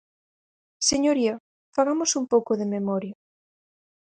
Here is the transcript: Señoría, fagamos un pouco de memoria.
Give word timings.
Señoría, 0.89 1.33
fagamos 1.75 2.11
un 2.19 2.25
pouco 2.33 2.51
de 2.59 2.69
memoria. 2.75 3.15